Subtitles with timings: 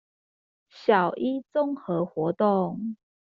[0.67, 2.95] 小一綜合活動